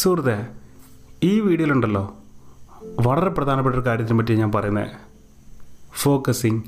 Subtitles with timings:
[0.00, 0.46] സുഹൃത്തെ
[1.22, 2.14] ഈ വീഡിയോയിലുണ്ടല്ലോ.
[2.82, 4.88] വളരെ പ്രധാനപ്പെട്ട ഒരു കാര്യത്തിനെ പറ്റി ഞാൻ പറയുന്നത്
[5.92, 6.62] ഫോക്കസിങ്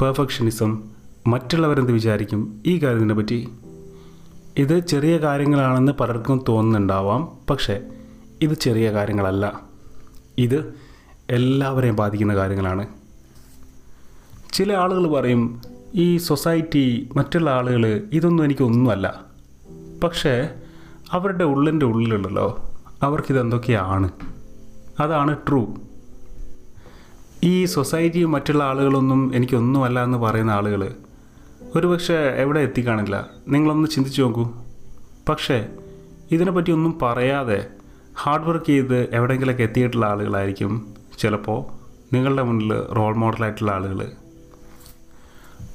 [0.00, 0.82] പെർഫെക്ഷനിസം
[1.26, 3.48] മറ്റുള്ളവരെന്ത് വിചാരിക്കും ഈ കാര്യത്തിനെ പറ്റി.
[4.56, 7.82] ഇത് ചെറിയ കാര്യങ്ങളാണെന്ന് പലർക്കും തോന്നുന്നുണ്ടാവാം പക്ഷേ
[8.42, 9.60] ഇത് ചെറിയ കാര്യങ്ങളല്ല.
[10.38, 10.74] ഇത്
[11.30, 12.86] എല്ലാവരെയും ബാധിക്കുന്ന കാര്യങ്ങളാണ്.
[14.52, 15.60] ചില ആളുകൾ പറയും
[15.94, 19.20] ഈ സൊസൈറ്റി മറ്റുള്ള ആളുകൾ ഇതൊന്നും എനിക്കൊന്നുമല്ല.
[20.04, 20.48] പക്ഷേ
[21.10, 22.72] അവരുടെ ഉള്ളിന്റെ ഉള്ളിലുണ്ടല്ലോ
[23.02, 24.10] അവർക്കിതെന്തൊക്കെയാണ്?
[25.00, 25.66] അതാണ് ട്രൂ
[27.44, 30.94] ഈ സൊസൈറ്റിയും മറ്റുള്ള ആളുകളൊന്നും എനിക്കൊന്നുമല്ല എന്ന് പറയുന്ന ആളുകൾ
[31.76, 33.28] ഒരുപക്ഷെ എവിടെ എത്തിക്കാണില്ല.
[33.48, 34.48] നിങ്ങളൊന്ന് ചിന്തിച്ചു നോക്കൂ.
[35.28, 35.68] പക്ഷേ
[36.30, 37.66] ഇതിനെപ്പറ്റി ഒന്നും പറയാതെ
[38.22, 41.64] ഹാർഡ് വർക്ക് ചെയ്ത് എവിടെയെങ്കിലൊക്കെ എത്തിയിട്ടുള്ള ആളുകളായിരിക്കും ചിലപ്പോൾ
[42.14, 44.12] നിങ്ങളുടെ മുന്നിൽ റോൾ മോഡലായിട്ടുള്ള ആളുകൾ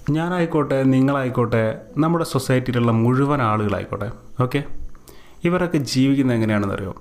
[0.09, 4.11] ഞാനായിക്കോട്ടെ നിങ്ങളായിക്കോട്ടെ നമ്മുടെ സൊസൈറ്റിയിലുള്ള മുഴുവൻ ആളുകളായിക്കോട്ടെ
[4.44, 4.63] ഓക്കെ
[5.44, 6.95] ഇവരൊക്കെ ജീവിക്കുന്നത് എങ്ങനെയാണെന്ന് അറിയോ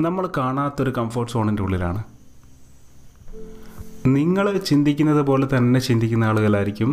[0.00, 2.00] നമ്മൾ കാണാത്തൊരു കംഫോർട്ട് സോണിന്റെ ഉള്ളിലാണ്.
[4.06, 6.90] നിങ്ങൾ ചിന്തിക്കുന്നത് പോലെ തന്നെ ചിന്തിക്കുന്ന ആളുകളായിരിക്കും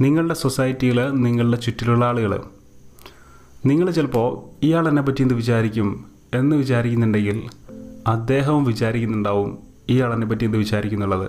[0.00, 2.32] നിങ്ങളുടെ സൊസൈറ്റിയിൽ നിങ്ങളുടെ ചുറ്റിലുള്ള ആളുകൾ
[3.66, 4.28] നിങ്ങൾ ചിലപ്പോൾ
[4.62, 5.88] ഇയാൾ എന്നെ പറ്റി എന്ത് വിചാരിക്കും
[6.34, 7.38] എന്ന് വിചാരിക്കുന്നുണ്ടെങ്കിൽ
[8.06, 9.50] അദ്ദേഹവും വിചാരിക്കുന്നുണ്ടാവും
[9.88, 11.28] ഇയാൾ എന്നെ പറ്റി എന്ത് വിചാരിക്കുന്നുള്ളത്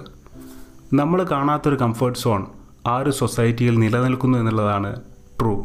[0.93, 2.41] നമ്മൾ കാണാത്തൊരു കംഫർട്ട് സോൺ
[2.87, 4.91] ആ ഒരു സൊസൈറ്റിയിൽ നിലനിൽക്കുന്നു എന്നുള്ളതാണ്
[5.41, 5.55] ട്രൂ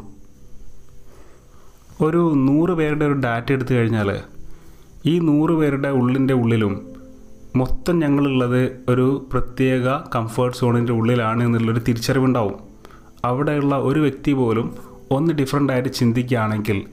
[2.01, 4.09] ഒരു നൂറ് പേരുടെ ഒരു ഡാറ്റ എടുത്തു കഴിഞ്ഞാൽ
[5.07, 6.93] ഈ നൂറ് പേരുടെ ഉള്ളിന്റെ ഉള്ളിലും
[7.57, 12.57] മൊത്തം ഞങ്ങളുള്ളത് ഒരു പ്രത്യേക കംഫേർട്ട് സോണിന്റെ ഉള്ളിലാണ് എന്നുള്ളൊരു തിരിച്ചറിവുണ്ടാവും.
[13.25, 14.75] അവിടെയുള്ള ഒരു വ്യക്തി പോലും
[15.11, 16.87] ഒന്ന് ഡിഫറെന്റ് ആയിട്ട് ചിന്തിക്കുകയാണെങ്കിൽ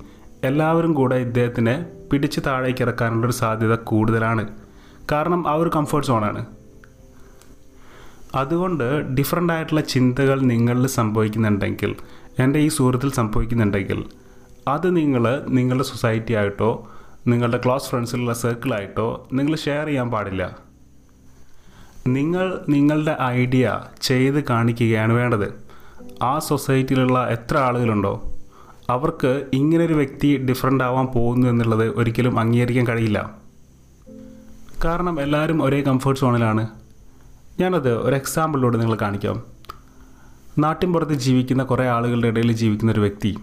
[0.43, 4.47] എല്ലാവരും കൂടെ ഇദ്ദേഹത്തിനെ പിടിച്ച് താഴേക്ക് ഇറക്കാനുള്ളൊരു സാധ്യത കൂടുതലാണ്.
[5.11, 6.45] കാരണം ആ ഒരു കംഫേർട്ട് സോണാണ്
[8.35, 11.95] അതുകൊണ്ട് ഡിഫറെന്റ് ആയിട്ടുള്ള ചിന്തകൾ നിങ്ങളിൽ സംഭവിക്കുന്നുണ്ടെങ്കിൽ
[12.39, 14.05] എന്റെ ഈ സുഹൃത്തിൽ സംഭവിക്കുന്നുണ്ടെങ്കിൽ
[14.67, 16.89] അത് നിങ്ങൾ നിങ്ങളുടെ സൊസൈറ്റി ആയിട്ടോ
[17.27, 20.57] നിങ്ങളുടെ ക്ലോസ് ഫ്രണ്ട്സിലുള്ള സർക്കിളായിട്ടോ നിങ്ങൾ ഷെയർ ചെയ്യാൻ പാടില്ല.
[22.07, 25.53] നിങ്ങൾ നിങ്ങളുടെ ഐഡിയ ചെയ്ത് കാണിക്കുകയാണ് വേണ്ടത്.
[26.23, 28.31] ആ സൊസൈറ്റിയിലുള്ള എത്ര ആളുകളുണ്ടോ
[28.89, 33.33] അവർക്ക് ഇങ്ങനൊരു വ്യക്തി ഡിഫറെന്റ് ആവാൻ പോകുന്നു എന്നുള്ളത് ഒരിക്കലും അംഗീകരിക്കാൻ കഴിയില്ല.
[34.85, 36.67] കാരണം എല്ലാവരും ഒരേ കംഫർട്ട് സോണിലാണ്
[37.59, 39.43] ഞാനത് ഒരു എക്സാമ്പിളിലൂടെ നിങ്ങൾ കാണിക്കാം.
[40.57, 43.37] നാട്ടിൻപുറത്ത് ജീവിക്കുന്ന കുറേ ആളുകളുടെ ഇടയിൽ ജീവിക്കുന്ന ഒരു വ്യക്തി.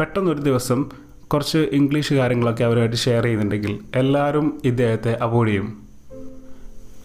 [0.00, 0.90] പെട്ടെന്നൊരു ദിവസം
[1.32, 5.82] കുറച്ച് ഇംഗ്ലീഷ് കാര്യങ്ങളൊക്കെ അവരുമായിട്ട് ഷെയർ ചെയ്യുന്നുണ്ടെങ്കിൽ എല്ലാവരും ഇദ്ദേഹത്തെ അവോയ്ഡ് ചെയ്യും.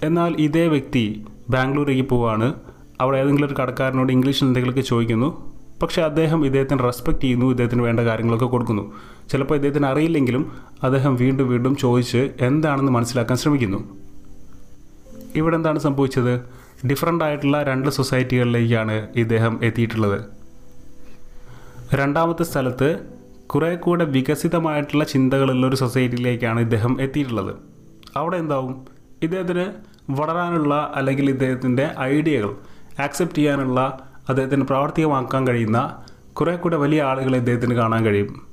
[0.04, 2.54] എന്നാൽ ഇതേ വ്യക്തി ബാംഗ്ലൂരേക്ക് പോവാണ്.
[3.02, 5.54] അവിടെ ഏതെങ്കിലും ഒരു കടക്കാരനോട് ഇംഗ്ലീഷിൽ എന്തെങ്കിലുമൊക്കെ ചോദിക്കുന്നു.
[5.82, 8.94] പക്ഷേ അദ്ദേഹം ഇദ്ദേഹത്തിന് റെസ്പെക്റ്റ് ചെയ്യുന്നു ഇദ്ദേഹത്തിന് വേണ്ട കാര്യങ്ങളൊക്കെ കൊടുക്കുന്നു.
[9.32, 10.52] ചിലപ്പോൾ ഇദ്ദേഹത്തിന് അറിയില്ലെങ്കിലും
[10.84, 13.98] അദ്ദേഹം വീണ്ടും വീണ്ടും ചോദിച്ച് എന്താണെന്ന് മനസ്സിലാക്കാൻ ശ്രമിക്കുന്നു.
[15.36, 16.34] ഇവിടെ എന്താണ് സംഭവിച്ചത്?
[16.88, 20.22] ഡിഫറെന്റ് ആയിട്ടുള്ള രണ്ട് സൊസൈറ്റികളിലേക്കാണ് ഇദ്ദേഹം എത്തിയിട്ടുള്ളത്.
[21.94, 23.17] രണ്ടാമത്തെ സ്ഥലത്ത്
[23.48, 27.56] കുറേ കൂടെ വികസിതമായിട്ടുള്ള ചിന്തകളുള്ള ഒരു സൊസൈറ്റിയിലേക്കാണ് ഇദ്ദേഹം എത്തിയിട്ടുള്ളത്.
[28.18, 28.86] അവിടെ എന്താവും?
[29.24, 29.66] ഇദ്ദേഹത്തിന്
[30.10, 32.56] വളരാനുള്ള അല്ലെങ്കിൽ ഇദ്ദേഹത്തിന്റെ ഐഡിയകൾ
[33.02, 34.00] ആക്സെപ്റ്റ് ചെയ്യാനുള്ള
[34.30, 36.04] അദ്ദേഹത്തിന് പ്രാവർത്തികമാക്കാൻ കഴിയുന്ന
[36.34, 38.48] കുറേ കൂടെ വലിയ ആളുകളെ ഇദ്ദേഹത്തിന് കാണാൻ കഴിയും.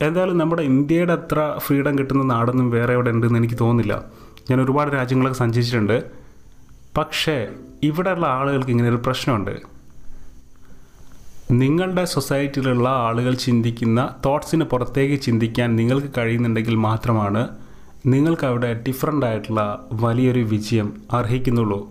[0.00, 4.04] എന്തായാലും നമ്മുടെ ഇന്ത്യയുടെ അത്ര ഫ്രീഡം കിട്ടുന്ന നാടൊന്നും വേറെ എവിടെ ഉണ്ടെന്ന് എനിക്ക് തോന്നുന്നില്ല.
[4.50, 6.04] ഞാൻ ഒരുപാട് രാജ്യങ്ങളൊക്കെ സഞ്ചരിച്ചിട്ടുണ്ട്.
[6.98, 7.48] പക്ഷേ
[7.82, 9.75] ഇവിടെയുള്ള ആളുകൾക്ക് ഇങ്ങനെ ഒരു പ്രശ്നമുണ്ട്.
[11.50, 17.48] നിങ്ങളുടെ സൊസൈറ്റിയിലുള്ള ആളുകൾ ചിന്തിക്കുന്ന തോട്ട്സിന് പുറത്തേക്ക് ചിന്തിക്കാൻ നിങ്ങൾക്ക് കഴിയുന്നുണ്ടെങ്കിൽ മാത്രമാണ്
[18.06, 21.90] നിങ്ങൾക്ക് അവിടെ ഡിഫറെന്റ് ആയിട്ടുള്ള വലിയൊരു വിജയം അർഹിക്കുന്നുള്ളൂ.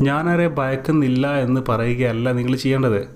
[0.00, 3.08] ഞാനാരെ ഭയക്കുന്നില്ല എന്ന് പറയുകയല്ല നിങ്ങൾ ചെയ്യേണ്ടത്.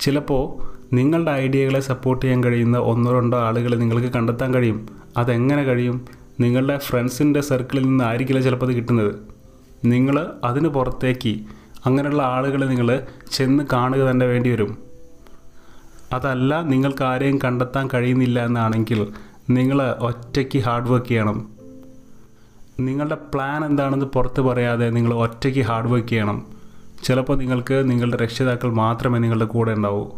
[0.00, 0.64] ചിലപ്പോൾ
[0.94, 4.88] നിങ്ങളുടെ ഐഡിയകളെ സപ്പോർട്ട് ചെയ്യാൻ കഴിയുന്ന ഒന്നോ രണ്ടോ ആളുകളെ നിങ്ങൾക്ക് കണ്ടെത്താൻ കഴിയും.
[5.16, 6.04] അതെങ്ങനെ കഴിയും?
[6.40, 9.14] നിങ്ങളുടെ ഫ്രണ്ട്സിന്റെ സർക്കിളിൽ നിന്നായിരിക്കില്ല ചിലപ്പോൾ അത് കിട്ടുന്നത്.
[9.84, 11.40] നിങ്ങൾ അതിന് പുറത്തേക്ക്
[11.86, 14.78] അങ്ങനെയുള്ള ആളുകളെ നിങ്ങൾ ചെന്ന് കാണുക തന്നെ വേണ്ടി വരും.
[16.12, 19.12] അതല്ല നിങ്ങൾക്ക് ആരെയും കണ്ടെത്താൻ കഴിയുന്നില്ല എന്നാണെങ്കിൽ
[19.50, 21.50] നിങ്ങൾ ഒറ്റയ്ക്ക് ഹാർഡ് വർക്ക് ചെയ്യണം.
[22.80, 26.46] നിങ്ങളുടെ പ്ലാൻ എന്താണെന്ന് പുറത്ത് പറയാതെ നിങ്ങൾ ഒറ്റയ്ക്ക് ഹാർഡ് വർക്ക് ചെയ്യണം.
[27.04, 30.10] ചിലപ്പോൾ നിങ്ങൾക്ക് നിങ്ങളുടെ രക്ഷിതാക്കൾ മാത്രമേ നിങ്ങളുടെ കൂടെ ഉണ്ടാവൂ.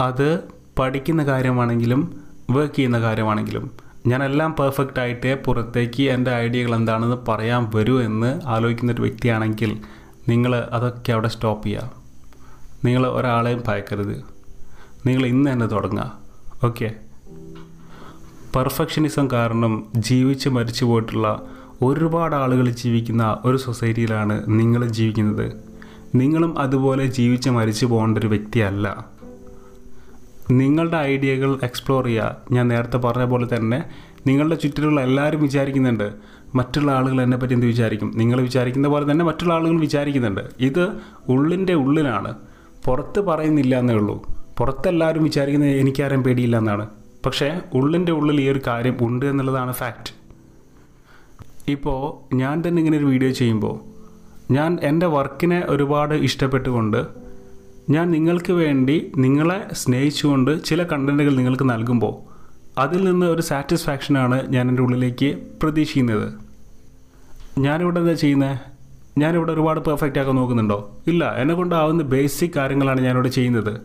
[0.00, 0.40] അത്
[0.78, 2.20] പഠിക്കുന്ന കാര്യമാണെങ്കിലും
[2.50, 3.70] വർക്ക് ചെയ്യുന്ന കാര്യമാണെങ്കിലും
[4.06, 9.80] ഞാനെല്ലാം പെർഫെക്റ്റ് ആയിട്ടേ പുറത്തേക്ക് എന്റെ ഐഡിയകൾ എന്താണെന്ന് പറയാൻ വരൂ എന്ന് ആലോചിക്കുന്ന ഒരു വ്യക്തിയാണെങ്കിൽ
[10.28, 11.90] നിങ്ങൾ അതൊക്കെ അവിടെ സ്റ്റോപ്പ് ചെയ്യുക
[12.84, 14.16] നിങ്ങൾ ഒരാളെയും ഭയക്കരുത്.
[15.06, 16.18] നിങ്ങൾ ഇന്ന് തന്നെ തുടങ്ങുക
[16.64, 16.94] ഓക്കെ
[18.56, 21.42] പെർഫെക്ഷനിസം കാരണം ജീവിച്ച് മരിച്ചു പോയിട്ടുള്ള
[21.82, 25.52] ഒരുപാട് ആളുകൾ ജീവിക്കുന്ന ഒരു സൊസൈറ്റിയിലാണ് നിങ്ങൾ ജീവിക്കുന്നത്.
[26.14, 28.86] നിങ്ങളും അതുപോലെ ജീവിച്ച് മരിച്ചു പോകേണ്ട ഒരു വ്യക്തിയല്ല.
[30.50, 33.84] നിങ്ങളുടെ ഐഡിയകൾ എക്സ്പ്ലോർ ചെയ്യുക ഞാൻ നേരത്തെ പറഞ്ഞ പോലെ തന്നെ
[34.26, 36.12] നിങ്ങളുടെ ചുറ്റിലുള്ള എല്ലാവരും വിചാരിക്കുന്നുണ്ട്
[36.54, 38.12] മറ്റുള്ള ആളുകൾ എന്നെ പറ്റി എന്ത് വിചാരിക്കും?
[38.14, 40.40] നിങ്ങൾ വിചാരിക്കുന്ന പോലെ തന്നെ മറ്റുള്ള ആളുകൾ വിചാരിക്കുന്നുണ്ട്.
[40.60, 40.88] ഇത്
[41.28, 42.34] ഉള്ളിന്റെ ഉള്ളിലാണ്.
[42.84, 44.26] പുറത്ത് പറയുന്നില്ല എന്നേ ഉള്ളൂ.
[44.58, 46.88] പുറത്തെല്ലാവരും വിചാരിക്കുന്നത് എനിക്കാരും പേടിയില്ല എന്നാണ്.
[47.26, 50.12] പക്ഷേ ഉള്ളിന്റെ ഉള്ളിൽ ഈ ഒരു കാര്യം ഉണ്ട് എന്നുള്ളതാണ് ഫാക്റ്റ്
[51.70, 53.80] ഇപ്പോൾ ഞാൻ തന്നെ ഇങ്ങനെ ഒരു വീഡിയോ ചെയ്യുമ്പോൾ
[54.52, 57.25] ഞാൻ എന്റെ വർക്കിനെ ഒരുപാട് ഇഷ്ടപ്പെട്ടുകൊണ്ട്
[57.90, 62.14] ഞാൻ നിങ്ങൾക്ക് വേണ്ടി നിങ്ങളെ സ്നേഹിച്ചുകൊണ്ട് ചില കണ്ടന്റുകൾ നിങ്ങൾക്ക് നൽകുമ്പോൾ
[62.78, 66.32] അതിൽ നിന്ന് ഒരു സാറ്റിസ്ഫാക്ഷനാണ് ഞാൻ എന്റെ ഉള്ളിലേക്ക് പ്രതീക്ഷിക്കുന്നത്.
[67.58, 68.58] ഞാനിവിടെ എന്താ ചെയ്യുന്നത്
[69.18, 70.96] ഞാനിവിടെ ഒരുപാട് പെർഫെക്റ്റ് ആക്കാൻ നോക്കുന്നുണ്ടോ?
[71.06, 73.80] ഇല്ല എന്നെ കൊണ്ടാവുന്ന ബേസിക് കാര്യങ്ങളാണ് ഞാനിവിടെ ചെയ്യുന്നത്.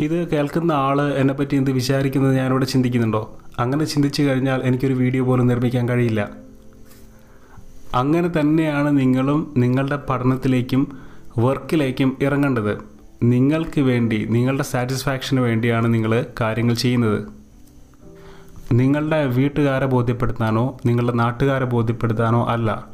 [0.00, 3.38] ഇത് കേൾക്കുന്ന ആൾ എന്നെപ്പറ്റി എന്ത് വിചാരിക്കുന്നത് ഞാനിവിടെ ചിന്തിക്കുന്നുണ്ടോ?
[3.58, 6.30] അങ്ങനെ ചിന്തിച്ചു കഴിഞ്ഞാൽ എനിക്കൊരു വീഡിയോ പോലും നിർമ്മിക്കാൻ കഴിയില്ല.
[7.94, 12.78] അങ്ങനെ തന്നെയാണ് നിങ്ങളും നിങ്ങളുടെ പഠനത്തിലേക്കും വർക്കിലേക്കും ഇറങ്ങേണ്ടത്
[13.22, 17.24] നിങ്ങൾക്ക് വേണ്ടി നിങ്ങളുടെ സാറ്റിസ്ഫാക്ഷന് വേണ്ടിയാണ് നിങ്ങൾ കാര്യങ്ങൾ ചെയ്യുന്നത്.
[18.72, 22.86] നിങ്ങളുടെ വീട്ടുകാരെ ബോധ്യപ്പെടുത്താനോ നിങ്ങളുടെ നാട്ടുകാരെ ബോധ്യപ്പെടുത്താനോ അല്ല.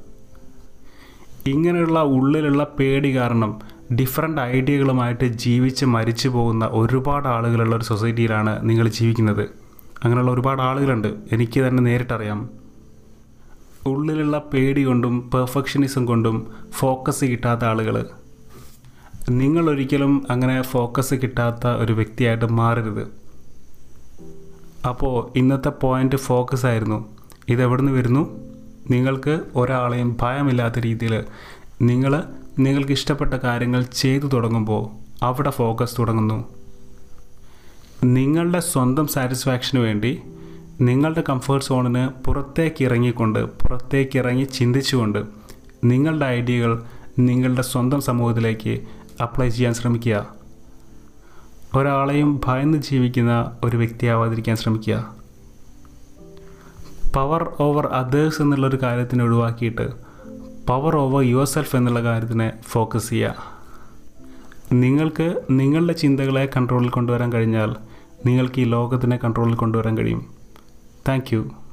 [1.46, 3.58] ഇങ്ങനെയുള്ള ഉള്ളിലുള്ള പേടി കാരണം
[4.00, 9.48] ഡിഫറെന്റ് ഐഡിയകളുമായിട്ട് ജീവിച്ച് മരിച്ചു പോകുന്ന ഒരുപാട് ആളുകളുള്ള ഒരു സൊസൈറ്റിയിലാണ് നിങ്ങൾ ജീവിക്കുന്നത്.
[10.04, 11.14] അങ്ങനെയുള്ള ഒരുപാട് ആളുകളുണ്ട്.
[11.32, 12.50] എനിക്ക് തന്നെ നേരിട്ടറിയാം.
[13.86, 18.06] ഉള്ളിലുള്ള പേടി കൊണ്ടും പെർഫെക്ഷനിസം കൊണ്ടും ഫോക്കസ് കിട്ടാത്ത ആളുകൾ
[19.28, 23.08] നിങ്ങൾ ഒരിക്കലും അങ്ങനെ ഫോക്കസ് കിട്ടാത്ത ഒരു വ്യക്തിയായിട്ട് മാറരുത്.
[24.88, 27.08] അപ്പോൾ ഇന്നത്തെ പോയിന്റ് ഫോക്കസ് ആയിരുന്നു.
[27.48, 28.22] ഇതെവിടെ നിന്ന് വരുന്നു?
[28.90, 31.24] നിങ്ങൾക്ക് ഒരാളെയും ഭയമില്ലാത്ത രീതിയിൽ
[31.82, 32.22] നിങ്ങൾ
[32.58, 34.82] നിങ്ങൾക്ക് ഇഷ്ടപ്പെട്ട കാര്യങ്ങൾ ചെയ്തു തുടങ്ങുമ്പോൾ
[35.22, 36.44] അവിടെ ഫോക്കസ് തുടങ്ങുന്നു.
[38.04, 40.18] നിങ്ങളുടെ സ്വന്തം സാറ്റിസ്ഫാക്ഷന് വേണ്ടി
[40.80, 45.18] നിങ്ങളുടെ കംഫേർട്ട് സോണിന് പുറത്തേക്ക് ഇറങ്ങിക്കൊണ്ട് പുറത്തേക്ക് ഇറങ്ങി ചിന്തിച്ചുകൊണ്ട്
[45.84, 46.82] നിങ്ങളുടെ ഐഡിയകൾ
[47.18, 48.80] നിങ്ങളുടെ സ്വന്തം സമൂഹത്തിലേക്ക്
[49.22, 50.26] അപ്ലൈ ചെയ്യാൻ ശ്രമിക്കുക.
[51.76, 55.14] ഒരാളെയും ഭയന്ന് ജീവിക്കുന്ന ഒരു വ്യക്തിയാവാതിരിക്കാൻ ശ്രമിക്കുക.
[57.16, 59.88] പവർ ഓവർ അതേഴ്സ് എന്നുള്ളൊരു കാര്യത്തിനെ ഒഴിവാക്കിയിട്ട്
[60.66, 63.58] പവർ ഓവർ യുവർ സെൽഫ് എന്നുള്ള കാര്യത്തിനെ ഫോക്കസ് ചെയ്യുക.
[64.72, 67.76] നിങ്ങൾക്ക് നിങ്ങളുടെ ചിന്തകളെ കൺട്രോളിൽ കൊണ്ടുവരാൻ കഴിഞ്ഞാൽ
[68.26, 70.34] നിങ്ങൾക്ക് ഈ ലോകത്തിനെ കൺട്രോളിൽ കൊണ്ടുവരാൻ കഴിയും.
[71.08, 71.67] താങ്ക്